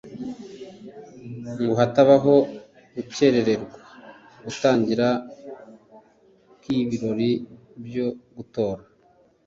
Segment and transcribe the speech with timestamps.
[1.61, 2.35] ngo hatabaho
[2.95, 3.67] gukererwa
[4.45, 5.07] gutangira
[6.61, 7.31] kw’ibirori
[7.85, 8.83] byo gutora.